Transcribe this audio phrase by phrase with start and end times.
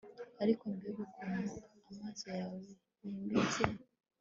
[0.43, 1.47] Ariko mbega ukuntu
[1.93, 2.59] amaso yawe
[3.03, 3.63] yimbitse